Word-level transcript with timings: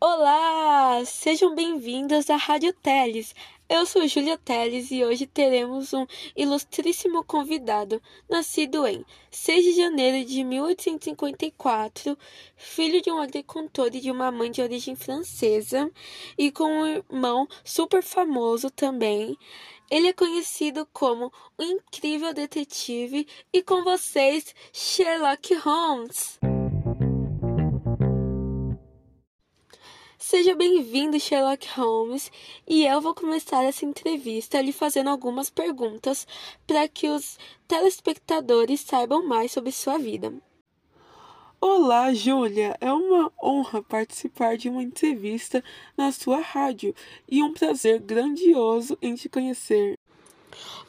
Olá! 0.00 1.04
Sejam 1.04 1.56
bem-vindos 1.56 2.30
à 2.30 2.36
Rádio 2.36 2.72
Teles. 2.72 3.34
Eu 3.68 3.84
sou 3.84 4.06
Júlia 4.06 4.38
Teles 4.38 4.92
e 4.92 5.04
hoje 5.04 5.26
teremos 5.26 5.92
um 5.92 6.06
ilustríssimo 6.36 7.24
convidado, 7.24 8.00
nascido 8.30 8.86
em 8.86 9.04
6 9.28 9.64
de 9.64 9.72
janeiro 9.72 10.24
de 10.24 10.44
1854, 10.44 12.16
filho 12.56 13.02
de 13.02 13.10
um 13.10 13.18
agricultor 13.18 13.88
e 13.92 14.00
de 14.00 14.12
uma 14.12 14.30
mãe 14.30 14.52
de 14.52 14.62
origem 14.62 14.94
francesa, 14.94 15.90
e 16.38 16.52
com 16.52 16.66
um 16.66 16.86
irmão 16.86 17.48
super 17.64 18.00
famoso 18.00 18.70
também. 18.70 19.36
Ele 19.90 20.06
é 20.06 20.12
conhecido 20.12 20.86
como 20.92 21.32
o 21.58 21.62
incrível 21.64 22.32
detetive 22.32 23.26
e 23.52 23.64
com 23.64 23.82
vocês, 23.82 24.54
Sherlock 24.72 25.54
Holmes. 25.56 26.38
Seja 30.20 30.52
bem-vindo, 30.52 31.18
Sherlock 31.18 31.68
Holmes, 31.76 32.32
e 32.66 32.84
eu 32.84 33.00
vou 33.00 33.14
começar 33.14 33.62
essa 33.62 33.84
entrevista 33.84 34.60
lhe 34.60 34.72
fazendo 34.72 35.10
algumas 35.10 35.48
perguntas 35.48 36.26
para 36.66 36.88
que 36.88 37.08
os 37.08 37.38
telespectadores 37.68 38.80
saibam 38.80 39.24
mais 39.24 39.52
sobre 39.52 39.70
sua 39.70 39.96
vida. 39.96 40.34
Olá, 41.60 42.12
Júlia! 42.12 42.76
É 42.80 42.92
uma 42.92 43.32
honra 43.40 43.80
participar 43.80 44.56
de 44.56 44.68
uma 44.68 44.82
entrevista 44.82 45.62
na 45.96 46.10
sua 46.10 46.40
rádio 46.40 46.92
e 47.28 47.40
um 47.40 47.52
prazer 47.52 48.00
grandioso 48.00 48.98
em 49.00 49.14
te 49.14 49.28
conhecer. 49.28 49.96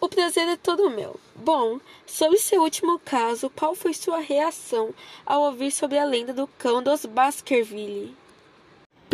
O 0.02 0.09
prazer 0.09 0.48
é 0.48 0.58
todo 0.58 0.89
meu. 0.89 1.20
Bom, 1.36 1.80
sobre 2.03 2.39
seu 2.39 2.64
último 2.64 2.98
caso, 2.98 3.52
qual 3.52 3.75
foi 3.75 3.94
sua 3.94 4.17
reação 4.17 4.91
ao 5.23 5.44
ouvir 5.44 5.70
sobre 5.70 6.00
a 6.00 6.03
lenda 6.03 6.34
do 6.34 6.48
cão 6.48 6.81
dos 6.81 7.05
Baskerville? 7.05 8.17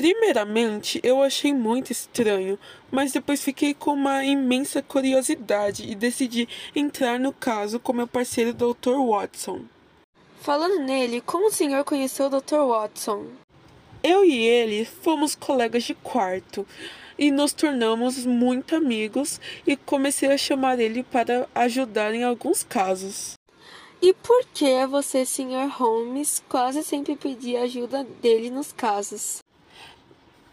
Primeiramente, 0.05 0.99
eu 1.01 1.23
achei 1.23 1.51
muito 1.51 1.91
estranho, 1.91 2.59
mas 2.91 3.11
depois 3.11 3.41
fiquei 3.41 3.73
com 3.73 3.93
uma 3.93 4.23
imensa 4.23 4.79
curiosidade 4.79 5.89
e 5.89 5.95
decidi 5.95 6.47
entrar 6.75 7.19
no 7.19 7.33
caso 7.33 7.79
com 7.79 7.91
meu 7.91 8.05
parceiro 8.05 8.53
Dr. 8.53 8.97
Watson. 9.03 9.61
Falando 10.41 10.77
nele, 10.83 11.21
como 11.21 11.47
o 11.47 11.51
senhor 11.51 11.83
conheceu 11.83 12.27
o 12.27 12.29
Dr. 12.29 12.67
Watson? 12.67 13.25
Eu 14.03 14.23
e 14.23 14.37
ele 14.37 14.85
fomos 14.85 15.33
colegas 15.33 15.81
de 15.81 15.95
quarto 15.95 16.67
e 17.17 17.31
nos 17.31 17.51
tornamos 17.51 18.27
muito 18.27 18.75
amigos 18.75 19.41
e 19.65 19.75
comecei 19.75 20.31
a 20.31 20.37
chamar 20.37 20.77
ele 20.77 21.01
para 21.01 21.49
ajudar 21.55 22.13
em 22.13 22.23
alguns 22.23 22.61
casos. 22.61 23.33
E 23.99 24.13
por 24.13 24.45
que 24.53 24.85
você, 24.85 25.25
Sr. 25.25 25.67
Holmes, 25.67 26.43
quase 26.47 26.83
sempre 26.83 27.15
pedia 27.15 27.63
ajuda 27.63 28.03
dele 28.21 28.51
nos 28.51 28.71
casos? 28.71 29.43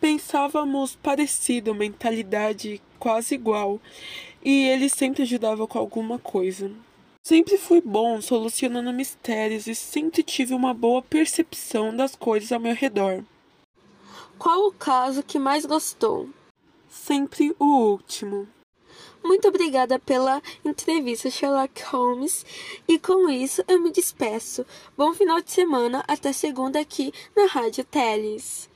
Pensávamos 0.03 0.97
parecido, 0.97 1.73
mentalidade 1.73 2.83
quase 2.99 3.37
igual, 3.37 3.81
e 4.45 4.65
ele 4.65 4.89
sempre 4.89 5.23
ajudava 5.23 5.65
com 5.65 5.79
alguma 5.79 6.19
coisa. 6.19 6.73
Sempre 7.25 7.57
fui 7.57 7.81
bom 7.81 8.21
solucionando 8.21 8.93
mistérios 8.93 9.69
e 9.69 9.77
sempre 9.77 10.25
tive 10.25 10.55
uma 10.55 10.75
boa 10.75 11.03
percepção 11.03 11.95
das 11.95 12.17
coisas 12.17 12.51
ao 12.51 12.59
meu 12.59 12.75
redor. 12.75 13.23
Qual 14.37 14.67
o 14.67 14.73
caso 14.73 15.23
que 15.23 15.39
mais 15.39 15.65
gostou? 15.65 16.29
Sempre 16.91 17.55
o 17.57 17.65
último. 17.65 18.49
Muito 19.23 19.47
obrigada 19.47 20.01
pela 20.01 20.43
entrevista, 20.65 21.31
Sherlock 21.31 21.81
Holmes. 21.85 22.45
E 22.89 22.99
com 22.99 23.31
isso 23.31 23.63
eu 23.69 23.81
me 23.81 23.93
despeço. 23.93 24.67
Bom 24.99 25.15
final 25.15 25.41
de 25.41 25.53
semana, 25.53 26.03
até 26.09 26.33
segunda 26.33 26.81
aqui 26.81 27.13
na 27.37 27.47
Rádio 27.47 27.85
Teles. 27.85 28.69